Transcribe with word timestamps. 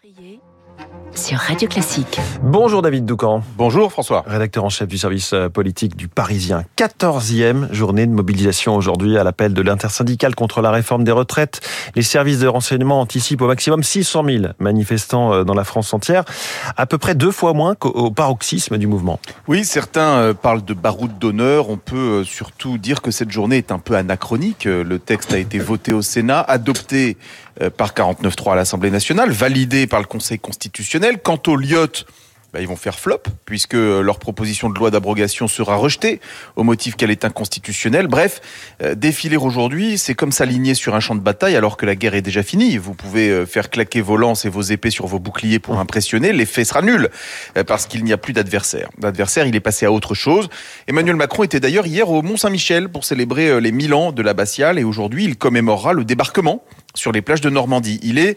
Février 0.00 0.40
sur 1.14 1.38
Radio 1.38 1.68
Classique. 1.68 2.20
Bonjour 2.42 2.82
David 2.82 3.04
Doucan. 3.04 3.42
Bonjour 3.56 3.90
François. 3.90 4.22
Rédacteur 4.26 4.64
en 4.64 4.68
chef 4.68 4.88
du 4.88 4.98
service 4.98 5.32
euh, 5.32 5.48
politique 5.48 5.96
du 5.96 6.08
Parisien. 6.08 6.64
14e 6.76 7.72
journée 7.72 8.06
de 8.06 8.12
mobilisation 8.12 8.76
aujourd'hui 8.76 9.18
à 9.18 9.24
l'appel 9.24 9.52
de 9.52 9.62
l'intersyndicale 9.62 10.34
contre 10.34 10.62
la 10.62 10.70
réforme 10.70 11.04
des 11.04 11.12
retraites. 11.12 11.60
Les 11.96 12.02
services 12.02 12.38
de 12.38 12.46
renseignement 12.46 13.00
anticipent 13.00 13.42
au 13.42 13.48
maximum 13.48 13.82
600 13.82 14.24
000 14.24 14.44
manifestants 14.58 15.32
euh, 15.32 15.44
dans 15.44 15.54
la 15.54 15.64
France 15.64 15.92
entière, 15.94 16.24
à 16.76 16.86
peu 16.86 16.98
près 16.98 17.14
deux 17.14 17.32
fois 17.32 17.54
moins 17.54 17.74
qu'au 17.74 18.10
paroxysme 18.10 18.78
du 18.78 18.86
mouvement. 18.86 19.18
Oui, 19.48 19.64
certains 19.64 20.18
euh, 20.18 20.34
parlent 20.34 20.64
de 20.64 20.74
baroud 20.74 21.18
d'honneur. 21.18 21.70
On 21.70 21.76
peut 21.76 22.24
surtout 22.24 22.78
dire 22.78 23.02
que 23.02 23.10
cette 23.10 23.30
journée 23.30 23.58
est 23.58 23.72
un 23.72 23.78
peu 23.78 23.94
anachronique. 23.94 24.64
Le 24.64 24.98
texte 24.98 25.32
a 25.32 25.38
été 25.38 25.58
voté 25.58 25.92
au 25.92 26.02
Sénat, 26.02 26.40
adopté 26.40 27.16
par 27.76 27.92
49.3 27.92 28.52
à 28.52 28.56
l'Assemblée 28.56 28.90
nationale, 28.90 29.30
validé 29.30 29.86
par 29.86 30.00
le 30.00 30.06
Conseil 30.06 30.38
constitutionnel. 30.38 30.99
Quant 31.22 31.40
au 31.46 31.56
LIOT, 31.56 32.04
bah, 32.52 32.60
ils 32.60 32.66
vont 32.66 32.76
faire 32.76 32.98
flop, 32.98 33.22
puisque 33.46 33.74
leur 33.74 34.18
proposition 34.18 34.68
de 34.68 34.78
loi 34.78 34.90
d'abrogation 34.90 35.48
sera 35.48 35.76
rejetée 35.76 36.20
au 36.56 36.62
motif 36.62 36.96
qu'elle 36.96 37.10
est 37.10 37.24
inconstitutionnelle. 37.24 38.06
Bref, 38.06 38.40
euh, 38.82 38.94
défiler 38.94 39.36
aujourd'hui, 39.36 39.96
c'est 39.96 40.14
comme 40.14 40.32
s'aligner 40.32 40.74
sur 40.74 40.94
un 40.94 41.00
champ 41.00 41.14
de 41.14 41.20
bataille 41.20 41.56
alors 41.56 41.76
que 41.76 41.86
la 41.86 41.94
guerre 41.94 42.14
est 42.14 42.22
déjà 42.22 42.42
finie. 42.42 42.76
Vous 42.76 42.94
pouvez 42.94 43.30
euh, 43.30 43.46
faire 43.46 43.70
claquer 43.70 44.00
vos 44.00 44.16
lances 44.16 44.44
et 44.44 44.48
vos 44.48 44.62
épées 44.62 44.90
sur 44.90 45.06
vos 45.06 45.18
boucliers 45.18 45.58
pour 45.58 45.78
impressionner, 45.78 46.32
l'effet 46.32 46.64
sera 46.64 46.82
nul, 46.82 47.08
euh, 47.56 47.64
parce 47.64 47.86
qu'il 47.86 48.04
n'y 48.04 48.12
a 48.12 48.18
plus 48.18 48.32
d'adversaire. 48.32 48.90
L'adversaire, 49.00 49.46
il 49.46 49.56
est 49.56 49.60
passé 49.60 49.86
à 49.86 49.92
autre 49.92 50.14
chose. 50.14 50.48
Emmanuel 50.86 51.16
Macron 51.16 51.44
était 51.44 51.60
d'ailleurs 51.60 51.86
hier 51.86 52.10
au 52.10 52.20
Mont-Saint-Michel 52.20 52.90
pour 52.90 53.04
célébrer 53.04 53.60
les 53.60 53.72
1000 53.72 53.94
ans 53.94 54.12
de 54.12 54.22
l'abbatiale, 54.22 54.78
et 54.78 54.84
aujourd'hui, 54.84 55.24
il 55.24 55.38
commémorera 55.38 55.92
le 55.92 56.04
débarquement 56.04 56.62
sur 56.94 57.12
les 57.12 57.22
plages 57.22 57.40
de 57.40 57.48
Normandie. 57.50 58.00
Il 58.02 58.18
est 58.18 58.36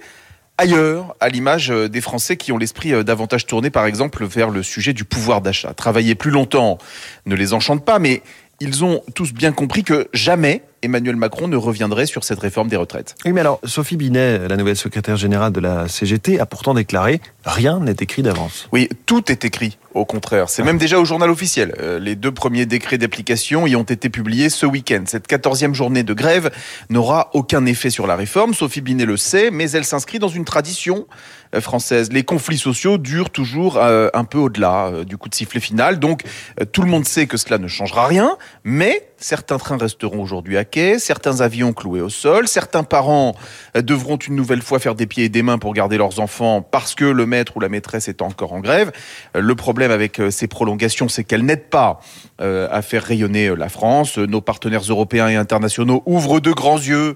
ailleurs, 0.58 1.16
à 1.20 1.30
l'image 1.30 1.72
euh, 1.72 1.90
des 1.90 2.02
Français 2.02 2.38
qui 2.38 2.52
ont 2.52 2.58
l'esprit 2.58 2.94
euh, 2.94 3.04
davantage 3.04 3.46
tourné, 3.46 3.70
par 3.70 3.86
exemple, 3.86 4.26
vers 4.26 4.50
le 4.50 4.64
sujet 4.64 4.94
du 4.94 5.06
pouvoir 5.06 5.42
d'achat. 5.42 5.74
Travailler 5.74 6.16
plus 6.16 6.32
longtemps 6.32 6.78
ne 7.26 7.36
les 7.36 7.54
enchante 7.54 7.84
pas, 7.86 8.00
mais 8.00 8.22
ils 8.60 8.84
ont 8.84 9.02
tous 9.16 9.34
bien 9.34 9.52
compris 9.52 9.84
que 9.84 10.08
jamais 10.14 10.64
Emmanuel 10.84 11.16
Macron 11.16 11.48
ne 11.48 11.56
reviendrait 11.56 12.06
sur 12.06 12.24
cette 12.24 12.40
réforme 12.40 12.68
des 12.68 12.76
retraites. 12.76 13.16
Oui, 13.26 13.32
mais 13.32 13.42
alors, 13.42 13.60
Sophie 13.64 13.98
Binet, 13.98 14.48
la 14.48 14.58
nouvelle 14.58 14.76
secrétaire 14.76 15.18
générale 15.18 15.54
de 15.54 15.60
la 15.60 15.88
CGT, 15.88 16.40
a 16.40 16.46
pourtant 16.46 16.74
déclaré 16.74 17.22
rien 17.46 17.80
n'est 17.80 17.96
écrit 18.00 18.22
d'avance. 18.22 18.68
Oui, 18.72 18.90
tout 19.06 19.32
est 19.32 19.46
écrit, 19.46 19.78
au 19.94 20.06
contraire. 20.06 20.50
C'est 20.50 20.64
même 20.64 20.78
déjà 20.78 21.00
au 21.00 21.06
journal 21.06 21.30
officiel. 21.30 21.74
Euh, 21.80 22.00
les 22.00 22.16
deux 22.16 22.32
premiers 22.32 22.66
décrets 22.66 22.98
d'application 22.98 23.68
y 23.68 23.76
ont 23.76 23.84
été 23.84 24.10
publiés 24.10 24.50
ce 24.50 24.66
week-end. 24.66 25.04
Cette 25.08 25.28
quatorzième 25.28 25.74
journée 25.74 26.04
de 26.04 26.14
grève 26.14 26.52
n'aura 26.90 27.30
aucun 27.34 27.66
effet 27.66 27.90
sur 27.90 28.08
la 28.08 28.16
réforme. 28.16 28.54
Sophie 28.54 28.82
Binet 28.82 29.06
le 29.06 29.18
sait, 29.18 29.52
mais 29.52 29.72
elle 29.72 29.86
s'inscrit 29.86 30.20
dans 30.20 30.28
une 30.28 30.46
tradition 30.46 31.08
euh, 31.56 31.62
française. 31.62 32.12
Les 32.12 32.24
conflits 32.24 32.58
sociaux 32.58 32.98
durent 32.98 33.30
toujours 33.30 33.78
euh, 33.78 34.10
un 34.14 34.24
peu 34.24 34.38
au-delà 34.38 34.92
du 35.06 35.18
coup 35.18 35.30
de 35.30 35.36
sifflet 35.36 35.60
final. 35.60 36.00
Donc, 36.00 36.24
tout 36.72 36.82
le 36.82 36.90
monde 36.90 37.06
sait 37.06 37.28
que 37.28 37.38
cela 37.38 37.58
ne 37.58 37.68
changera 37.68 38.08
rien, 38.08 38.38
mais 38.64 39.08
certains 39.24 39.58
trains 39.58 39.78
resteront 39.78 40.22
aujourd'hui 40.22 40.58
à 40.58 40.66
quai, 40.66 41.00
certains 41.00 41.42
avions 41.42 41.74
cloués 41.74 42.02
au 42.02 42.10
sol, 42.10 42.48
certains 42.48 42.84
parents 42.84 43.36
devront 43.76 44.18
une 44.18 44.36
nouvelle 44.36 44.62
fois 44.62 44.80
faire 44.80 44.96
des 44.96 45.08
pieds 45.08 45.26
et 45.26 45.30
des 45.30 45.42
mains 45.42 45.58
pour 45.58 45.74
garder 45.74 45.98
leurs 45.98 46.20
enfants 46.20 46.62
parce 46.62 46.96
que 46.96 47.06
le 47.06 47.26
maître 47.26 47.58
ou 47.58 47.60
la 47.60 47.70
maîtresse 47.70 48.08
est 48.08 48.22
encore 48.22 48.54
en 48.54 48.60
grève. 48.60 48.92
Le 49.34 49.56
problème 49.56 49.92
avec 49.92 50.20
euh, 50.20 50.32
ces 50.32 50.48
prolongations, 50.48 51.08
c'est 51.08 51.24
qu'elles 51.24 51.46
n'aident 51.46 51.70
pas 51.70 52.00
euh, 52.42 52.68
à 52.72 52.82
faire 52.82 53.04
rayonner 53.04 53.48
euh, 53.48 53.56
la 53.56 53.70
France. 53.70 54.18
Nos 54.18 54.42
partenaires 54.42 54.82
européens 54.82 55.30
et 55.30 55.36
internationaux 55.36 56.04
ouvrent 56.06 56.40
de 56.40 56.52
grands 56.52 56.78
yeux 56.78 57.16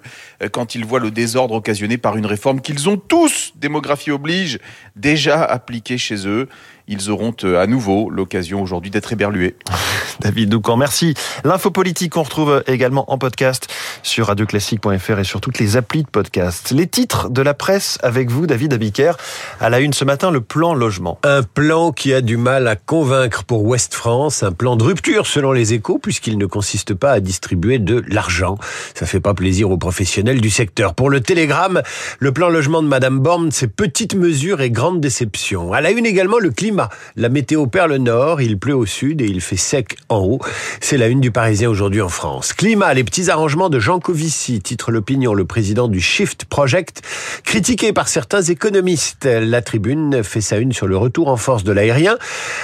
quand 0.51 0.75
ils 0.75 0.85
voient 0.85 0.99
le 0.99 1.11
désordre 1.11 1.55
occasionné 1.55 1.97
par 1.97 2.15
une 2.15 2.25
réforme 2.25 2.61
qu'ils 2.61 2.89
ont 2.89 2.97
tous, 2.97 3.53
démographie 3.55 4.11
oblige, 4.11 4.59
déjà 4.95 5.43
appliquée 5.43 5.97
chez 5.97 6.27
eux 6.27 6.47
ils 6.87 7.09
auront 7.09 7.33
à 7.43 7.67
nouveau 7.67 8.09
l'occasion 8.09 8.61
aujourd'hui 8.61 8.91
d'être 8.91 9.13
éberlués. 9.13 9.55
David 10.19 10.49
Doucan, 10.49 10.77
merci. 10.77 11.13
L'info 11.43 11.69
politique 11.71 12.13
qu'on 12.13 12.23
retrouve 12.23 12.63
également 12.67 13.11
en 13.11 13.17
podcast 13.17 13.67
sur 14.07 14.27
radioclassique.fr 14.27 15.19
et 15.19 15.23
sur 15.23 15.41
toutes 15.41 15.59
les 15.59 15.77
applis 15.77 16.03
de 16.03 16.09
podcast. 16.09 16.71
Les 16.71 16.87
titres 16.87 17.29
de 17.29 17.41
la 17.41 17.53
presse 17.53 17.99
avec 18.01 18.31
vous, 18.31 18.47
David 18.47 18.73
Abiker. 18.73 19.13
À 19.59 19.69
la 19.69 19.79
une 19.79 19.93
ce 19.93 20.05
matin, 20.05 20.31
le 20.31 20.41
plan 20.41 20.73
logement. 20.73 21.19
Un 21.23 21.43
plan 21.43 21.91
qui 21.91 22.13
a 22.13 22.21
du 22.21 22.37
mal 22.37 22.67
à 22.67 22.75
convaincre 22.75 23.43
pour 23.43 23.65
Ouest 23.65 23.93
France, 23.93 24.43
un 24.43 24.53
plan 24.53 24.75
de 24.75 24.83
rupture 24.83 25.27
selon 25.27 25.51
les 25.51 25.73
échos, 25.73 25.99
puisqu'il 25.99 26.37
ne 26.37 26.45
consiste 26.45 26.93
pas 26.93 27.11
à 27.11 27.19
distribuer 27.19 27.79
de 27.79 28.03
l'argent. 28.07 28.57
Ça 28.95 29.05
fait 29.05 29.19
pas 29.19 29.33
plaisir 29.33 29.69
aux 29.69 29.77
professionnels 29.77 30.41
du 30.41 30.49
secteur. 30.49 30.95
Pour 30.95 31.09
le 31.09 31.19
Télégramme, 31.19 31.81
le 32.19 32.31
plan 32.31 32.49
logement 32.49 32.81
de 32.81 32.87
Madame 32.87 33.19
Borne, 33.19 33.51
c'est 33.51 33.67
petites 33.67 34.15
mesures 34.15 34.61
et 34.61 34.71
grandes 34.71 35.01
déceptions. 35.01 35.73
À 35.73 35.81
la 35.81 35.91
une 35.91 36.05
également, 36.05 36.39
le 36.39 36.51
climat. 36.51 36.89
La 37.15 37.29
météo 37.29 37.67
perd 37.67 37.89
le 37.89 37.97
nord, 37.97 38.41
il 38.41 38.57
pleut 38.57 38.75
au 38.75 38.85
sud 38.85 39.21
et 39.21 39.25
il 39.25 39.41
fait 39.41 39.57
sec 39.57 39.97
en 40.09 40.19
haut. 40.19 40.39
C'est 40.79 40.97
la 40.97 41.07
une 41.07 41.21
du 41.21 41.31
Parisien 41.31 41.69
aujourd'hui 41.69 42.01
en 42.01 42.09
France. 42.09 42.53
Climat, 42.53 42.93
les 42.93 43.03
petits 43.03 43.29
arrangements 43.29 43.69
de 43.69 43.79
Jean 43.79 43.96
Covici, 43.99 44.61
titre 44.61 44.91
l'opinion, 44.91 45.33
le 45.33 45.45
président 45.45 45.87
du 45.87 45.99
Shift 45.99 46.45
Project, 46.45 47.01
critiqué 47.43 47.93
par 47.93 48.07
certains 48.07 48.41
économistes. 48.41 49.25
La 49.25 49.61
tribune 49.61 50.23
fait 50.23 50.41
sa 50.41 50.57
une 50.57 50.73
sur 50.73 50.87
le 50.87 50.97
retour 50.97 51.27
en 51.27 51.37
force 51.37 51.63
de 51.63 51.71
l'aérien. 51.71 52.17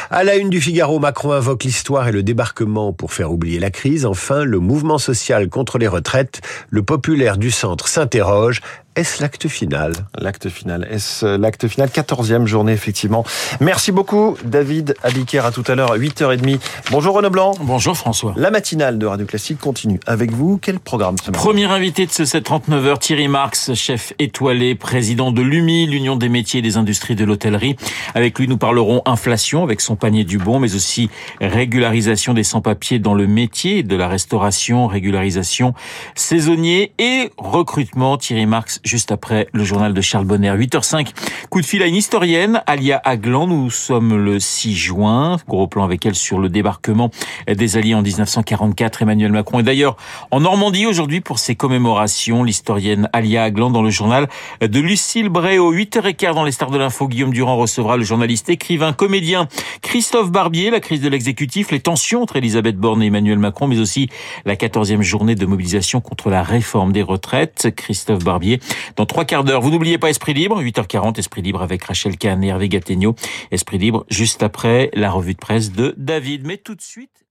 À 0.10 0.24
la 0.24 0.36
une 0.36 0.50
du 0.50 0.62
Figaro, 0.62 1.00
Macron 1.00 1.32
invoque 1.32 1.64
l'histoire 1.64 2.08
et 2.08 2.12
le 2.12 2.24
débarquement 2.24 2.94
pour 2.94 3.14
faire 3.14 3.32
oublier 3.32 3.60
la 3.60 3.72
crise. 3.72 4.06
Enfin, 4.06 4.44
le 4.44 4.60
mouvement 4.60 4.98
social 4.98 5.50
contre 5.50 5.78
les 5.78 5.88
retraites. 5.88 6.42
Le 6.70 6.84
populaire 6.84 7.38
du 7.38 7.52
centre 7.52 7.88
s'interroge. 7.88 8.62
Est-ce 8.96 9.24
l'acte 9.24 9.48
final 9.48 9.94
L'acte 10.20 10.50
final. 10.50 10.88
Est-ce 10.88 11.26
l'acte 11.26 11.68
final 11.68 11.90
14e 11.90 12.46
journée, 12.46 12.74
effectivement. 12.74 13.26
Merci 13.60 13.92
beaucoup, 13.92 14.38
David 14.46 14.94
Abiker. 15.02 15.40
À 15.40 15.52
tout 15.52 15.64
à 15.68 15.74
l'heure, 15.74 15.98
8h30. 15.98 16.60
Bonjour 16.92 17.16
Renaud 17.16 17.32
Blanc. 17.32 17.54
Bonjour 17.62 17.98
François. 17.98 18.36
La 18.38 18.52
matinale 18.52 19.00
de 19.00 19.08
Radio 19.08 19.26
Classique 19.26 19.60
continue. 19.60 20.00
Avec 20.06 20.32
vous, 20.32 20.60
quel 20.62 20.80
programme 20.80 21.16
ce 21.18 21.32
matin 21.32 21.40
Premier 21.40 21.66
invité 21.66 22.06
de 22.06 22.12
ce 22.12 22.24
739 22.24 22.86
h 22.86 23.00
Thierry 23.00 23.28
Marx, 23.28 23.74
chef 23.74 24.14
étoilé, 24.20 24.76
président 24.76 25.32
de 25.32 25.42
l'UMI, 25.42 25.88
l'Union 25.88 26.16
des 26.16 26.30
métiers 26.30 26.60
et 26.60 26.64
des 26.64 26.78
industries 26.78 27.16
de 27.16 27.26
l'hôtellerie. 27.26 27.76
Avec 28.14 28.38
lui, 28.38 28.48
nous 28.48 28.58
parlerons 28.58 29.02
inflation 29.06 29.64
avec 29.64 29.82
son 29.82 29.96
panier 29.96 30.24
du 30.24 30.38
bon, 30.38 30.60
mais 30.60 30.76
aussi 30.76 31.10
régularisation 31.42 32.36
des 32.36 32.44
sans-papiers 32.44 33.00
dans 33.00 33.16
le 33.16 33.26
métier 33.26 33.82
de 33.82 33.96
la 33.96 34.08
restauration, 34.08 34.86
régularisation 34.86 35.74
saisonnier 36.14 36.94
et 37.00 37.32
recrutement. 37.40 38.18
Thierry 38.18 38.46
Marx 38.46 38.83
juste 38.84 39.12
après 39.12 39.48
le 39.54 39.64
journal 39.64 39.94
de 39.94 40.02
Charles 40.02 40.26
Bonner. 40.26 40.52
8h05, 40.52 41.10
coup 41.50 41.62
de 41.62 41.66
fil 41.66 41.82
à 41.82 41.88
une 41.88 41.96
historienne, 41.96 42.62
Alia 42.68 43.02
Aglan. 43.04 43.48
Nous 43.48 43.70
sommes 43.70 44.16
le 44.16 44.40
6 44.40 44.76
juin. 44.76 45.38
Gros 45.48 45.68
plan 45.68 45.84
avec 45.84 46.06
elle 46.06 46.16
sur 46.16 46.40
le 46.40 46.50
débarquement 46.50 47.10
des 47.48 47.78
Alliés 47.78 47.96
en 47.96 48.02
1944. 48.02 49.02
Emmanuel 49.02 49.32
Macron 49.32 49.60
est 49.60 49.64
d'ailleurs 49.64 49.98
en 50.32 50.42
Normandie 50.42 50.86
aujourd'hui 50.86 51.22
pour 51.22 51.40
ses 51.40 51.56
commémorations. 51.56 52.44
L'historienne 52.44 53.10
Alia 53.14 53.44
Aglan 53.44 53.70
dans 53.70 53.82
le 53.82 53.90
journal 53.90 54.28
de 54.62 54.80
Lucille 54.80 55.30
Bréau. 55.30 55.74
8h15 55.74 56.34
dans 56.34 56.44
les 56.44 56.52
stars 56.52 56.72
de 56.72 56.78
l'info. 56.78 57.08
Guillaume 57.08 57.34
Durand 57.34 57.58
recevra 57.58 57.98
le 57.98 58.04
journaliste, 58.04 58.50
écrivain, 58.50 58.94
comédien 58.94 59.48
Christophe 59.82 60.32
Barbier. 60.32 60.70
La 60.70 60.80
crise 60.80 61.02
de 61.02 61.10
l'exécutif, 61.10 61.72
les 61.72 61.80
tensions 61.80 62.22
entre 62.22 62.38
Elisabeth 62.38 62.78
Borne 62.78 63.04
et 63.04 63.08
Emmanuel 63.08 63.40
Macron, 63.40 63.68
mais 63.68 63.80
aussi 63.80 64.10
la 64.46 64.56
14e 64.56 65.02
journée 65.02 65.36
de 65.36 65.46
mobilisation 65.46 66.02
contre 66.02 66.30
la 66.30 66.44
réforme 66.44 66.92
des 66.92 67.02
retraites. 67.02 67.74
Christophe 67.76 68.24
Barbier 68.24 68.60
dans 68.96 69.06
trois 69.06 69.26
quarts 69.26 69.44
d'heure. 69.44 69.62
Vous 69.62 69.72
n'oubliez 69.72 69.98
pas 69.98 70.10
Esprit 70.10 70.34
Libre, 70.34 70.62
8h40, 70.62 71.20
Esprit 71.20 71.42
Libre 71.42 71.62
avec 71.62 71.84
Rachel 71.84 72.18
Kahn 72.18 72.44
et 72.44 72.48
Hervé 72.48 72.70
Gattegno. 72.70 73.16
Esprit 73.52 73.78
Libre 73.78 74.06
juste 74.10 74.44
après 74.44 74.90
la 74.94 75.12
revue 75.12 75.34
de 75.34 75.40
presse 75.40 75.72
de 75.72 75.94
David. 75.98 76.46
Mais 76.46 76.58
tout 76.58 76.76
de 76.76 76.82
suite... 76.82 77.23